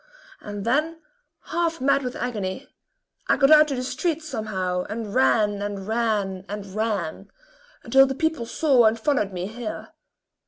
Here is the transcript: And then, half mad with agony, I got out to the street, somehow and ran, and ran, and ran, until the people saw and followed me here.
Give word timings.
And 0.41 0.65
then, 0.65 0.99
half 1.49 1.79
mad 1.79 2.01
with 2.01 2.15
agony, 2.15 2.67
I 3.27 3.37
got 3.37 3.51
out 3.51 3.67
to 3.67 3.75
the 3.75 3.83
street, 3.83 4.23
somehow 4.23 4.83
and 4.89 5.13
ran, 5.13 5.61
and 5.61 5.87
ran, 5.87 6.43
and 6.49 6.65
ran, 6.73 7.29
until 7.83 8.07
the 8.07 8.15
people 8.15 8.47
saw 8.47 8.85
and 8.85 8.99
followed 8.99 9.31
me 9.31 9.45
here. 9.45 9.89